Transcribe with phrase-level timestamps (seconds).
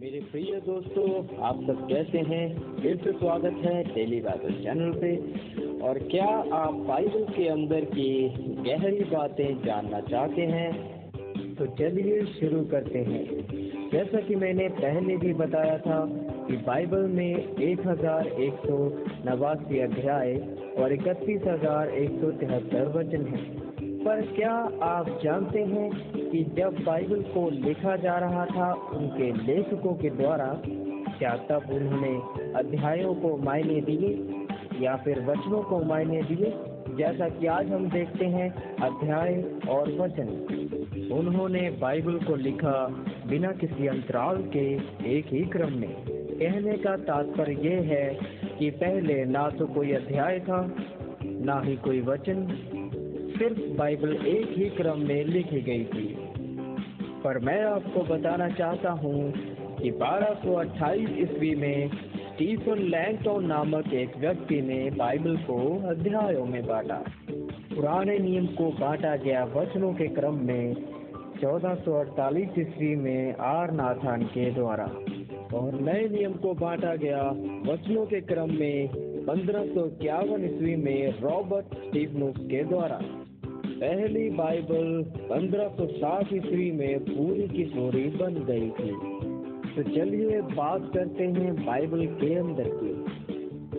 [0.00, 1.08] मेरे प्रिय दोस्तों,
[1.42, 2.46] आप सब कैसे हैं?
[2.82, 8.28] फिर से स्वागत है डेली बाइबल चैनल पे। और क्या आप बाइबल के अंदर की
[8.64, 11.54] गहरी बातें जानना चाहते हैं?
[11.54, 13.24] तो चलिए शुरू करते हैं।
[13.92, 16.00] जैसा कि मैंने पहले भी बताया था
[16.48, 18.78] कि बाइबल में एक हज़ार एक सौ
[19.26, 20.34] नवासी अध्याय
[20.78, 23.44] और इकतीस हज़ार एक सौ तिहत्तर वचन हैं।
[24.04, 25.90] पर क्या आप जानते हैं
[26.34, 30.62] कि जब बाइबल को लिखा जा रहा था, उनके लेखकों के द्वारा,
[31.18, 34.28] क्या तब उन्होंने अध्यायों को मायने दिए
[34.84, 36.54] या फिर वचनों को मायने दिए?
[36.96, 40.28] जैसा कि आज हम देखते हैं, अध्याय और वचन।
[41.12, 44.74] उन्होंने बाइबल को लिखा बिना किसी अंतराल के
[45.18, 48.18] एक ही क्रम में। कहने का तात्पर्य यह है
[48.58, 50.74] कि पहले ना तो कोई अध्याय था,
[51.24, 52.46] ना ही कोई वचन
[53.38, 56.14] सिर्फ़ बाइबल एक ही क्रम में लिखी गई थी।
[57.24, 59.32] पर मैं आपको बताना चाहता हूँ
[59.82, 67.04] कि 1228 ईस्वी में स्टीफन लैंगटोन नामक एक व्यक्ति ने बाइबल को अध्यायों में बांटा।
[67.74, 70.74] पुराने नियम को बांटा गया वचनों के क्रम में
[71.36, 74.86] 1448 ईस्वी में आर नाथान के द्वारा।
[75.54, 77.22] और नए नियम को बांटा गया
[77.72, 79.62] वचनों के क्रम में पंद्रह
[80.44, 83.00] ईस्वी में रॉबर्ट स्टीफनुस के द्वारा।
[83.66, 88.90] पहली बाइबल 1560 ईस्वी में पूरी की पूरी बन गई थी।
[89.76, 92.94] तो चलिए बात करते हैं बाइबल के अंदर की।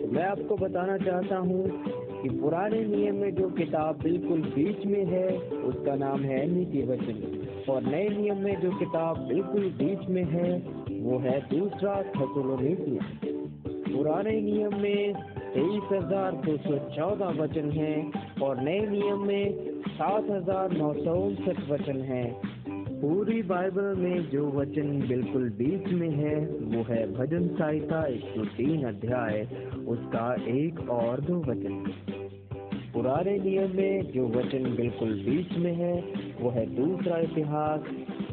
[0.00, 1.84] तो मैं आपको बताना चाहता हूँ
[2.22, 7.46] कि पुराने नियम में जो किताब बिल्कुल बीच में है, उसका नाम है नीति वचन
[7.68, 10.58] और नए नियम में जो किताब बिल्कुल बीच में है,
[11.02, 13.25] वो है दूसरा थसलोनिकिया।
[13.96, 15.14] पुराने नियम में
[15.52, 19.44] तेईस हज़ार दो सौ चौदह वचन हैं और नए नियम में
[19.88, 22.24] सात हज़ार नौ सौ उनसठ वचन है।
[23.00, 26.36] पूरी बाइबल में जो वचन बिल्कुल बीच में है,
[26.66, 29.42] वो है भजन सहिता एक सौ तीन अध्याय,
[29.88, 31.82] उसका एक और दो वचन।
[32.94, 35.94] पुराने नियम में जो वचन बिल्कुल बीच में है,
[36.40, 37.80] वो है दूसरा इतिहास,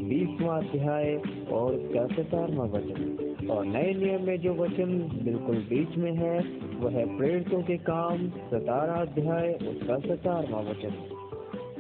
[0.02, 1.16] बीसवा अध्याय
[1.52, 6.39] और उसका सतारवा वचन। और नए नियम में जो वचन बिल्कुल बीच में है,
[6.79, 10.91] वह है प्रेरितों के काम, सतारा अध्याय, उसका सतारवा वचन।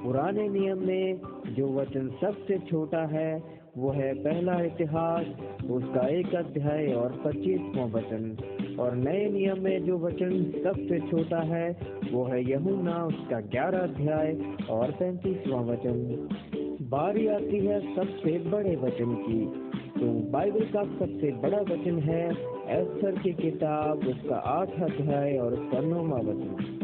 [0.03, 1.19] पुराने नियम में
[1.49, 5.25] जो वचन सबसे छोटा है वो है पहला इतिहास,
[5.71, 8.37] उसका एक अध्याय और पच्चीसवा वचन।
[8.79, 11.77] और नए नियम में जो वचन सबसे छोटा है
[12.11, 14.37] वो है यमुना उसका ग्यारह अध्याय
[14.69, 16.27] और पैंतीसवा वचन।
[16.93, 19.45] बारी आती है सबसे बड़े वचन की।
[19.99, 22.31] तो बाइबल का सबसे बड़ा वचन है
[22.69, 26.79] एस्थर की किताब, उसका आठ अध्याय और उसका नौवा वचन।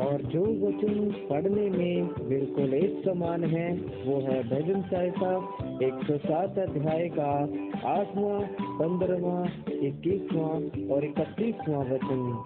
[0.00, 3.72] और जो वचन पढ़ने में बिल्कुल एक समान है,
[4.06, 5.36] वो है भजन सहायता
[5.86, 7.30] एक सौ सात अध्याय का
[7.88, 8.40] आठवां,
[8.78, 12.42] पंद्रहवा, इक्कीसवां और इकतीसवां वचन।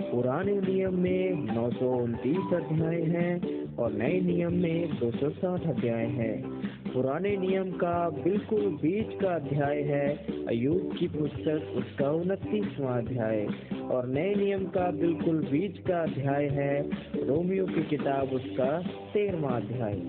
[0.00, 5.66] पुराने नियम में नौ सौ उनतीस अध्याय हैं और नए नियम में दो सौ साठ
[5.66, 6.42] अध्याय है।
[6.92, 10.08] पुराने नियम का बिल्कुल बीच का अध्याय है।
[10.48, 13.48] अयुब की पुस्तक, उसका उनतीसवां अध्याय।
[13.90, 16.82] और नए नियम का बिल्कुल बीच का अध्याय है।
[17.26, 18.82] रोमियो की किताब, उसका
[19.14, 20.00] तेरहवा अध्याय।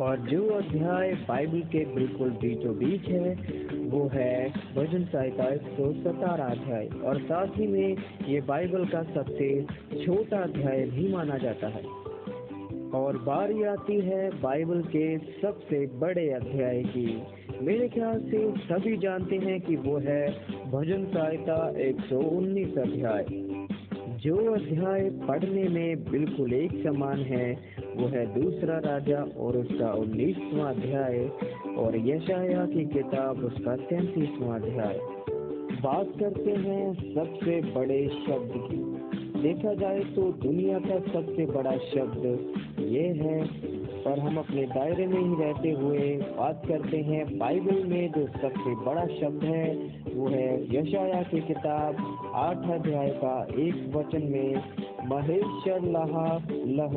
[0.00, 3.34] और जो अध्याय बाइबल के बिल्कुल बीचों बीच है,
[3.78, 7.96] वो है भजन सहायता एक सौ सतारह अध्याय। और साथ ही में
[8.28, 9.66] ये बाइबल का सबसे
[10.04, 12.05] छोटा अध्याय भी माना जाता है।
[12.94, 17.22] और बारी आती है बाइबल के सबसे बड़े अध्याय की।
[17.62, 20.28] मेरे ख्याल से सभी जानते हैं कि वो है
[20.70, 23.26] भजन सहायता 119 अध्याय।
[24.16, 27.58] जो अध्याय पढ़ने में बिल्कुल एक समान है,
[27.96, 31.30] वो है दूसरा राजा और उसका उन्नीसवा अध्याय
[31.78, 35.00] और यशाया की किताब उसका तैतीसवा अध्याय।
[35.82, 38.96] बात करते हैं सबसे बड़े शब्द की।
[39.36, 42.24] देखा जाए तो दुनिया का सबसे बड़ा शब्द
[42.86, 43.36] ये है,
[44.04, 48.74] पर हम अपने दायरे में ही रहते हुए बात करते हैं बाइबल में जो सबसे
[48.84, 49.64] बड़ा शब्द है,
[50.14, 51.96] वो है यशाया की किताब
[52.34, 54.62] आठ अध्याय का एक वचन में,
[55.06, 56.94] महेश्वर लहा लह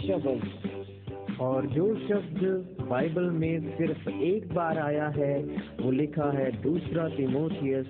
[0.00, 2.40] शब्द और जो शब्द
[2.90, 5.34] बाइबल में सिर्फ़ एक बार आया है,
[5.80, 7.86] वो लिखा है दूसरा तिमोथियस,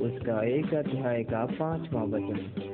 [0.00, 2.72] उसका एक अध्याय का पांचवा वचन।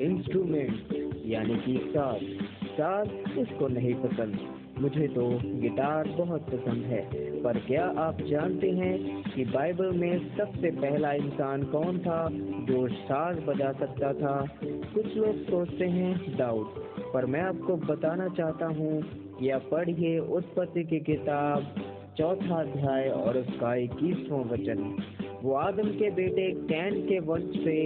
[0.00, 0.94] इंस्ट्रूमेंट
[1.26, 2.22] यानी कि साज
[2.70, 4.38] साज उसको नहीं पसंद.
[4.78, 5.26] मुझे तो
[5.60, 7.00] गिटार बहुत पसंद है.
[7.42, 12.28] पर क्या आप जानते हैं कि बाइबल में सबसे पहला इंसान कौन था
[12.66, 14.46] जो साज बजा सकता था?
[14.64, 16.66] कुछ लोग सोचते हैं दाऊद
[17.14, 19.04] पर मैं आपको बताना चाहता हूँ
[19.42, 21.74] या पढ़िए उत्पत्ति की किताब,
[22.18, 24.96] चौथा अध्याय और उसका इक्कीसवां वचन.
[25.42, 27.76] वो आदम के बेटे कैन के वंश से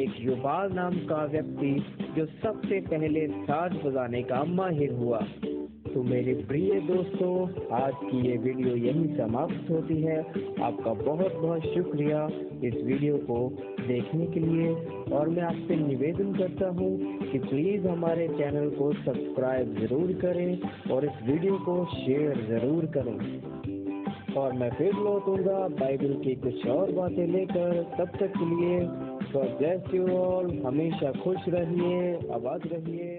[0.00, 1.72] एक युबाल नाम का व्यक्ति
[2.16, 5.20] जो सबसे पहले साज बजाने का माहिर हुआ।
[5.92, 7.32] तो मेरे प्रिय दोस्तों,
[7.76, 12.24] आज की ये वीडियो यही समाप्त होती है। आपका बहुत बहुत शुक्रिया
[12.64, 13.38] इस वीडियो को
[13.80, 14.72] देखने के लिए।
[15.12, 21.04] और मैं आपसे निवेदन करता हूँ कि प्लीज़ हमारे चैनल को सब्सक्राइब ज़रूर करें और
[21.04, 23.16] इस वीडियो को शेयर ज़रूर करें।
[24.38, 28.78] और मैं फिर लौटूँगा बाइबल की कुछ और बातें लेकर तब तक के लिए
[29.32, 33.10] गॉड ब्लेस यू ऑल हमेशा खुश रहिए आवाज़ रहिए.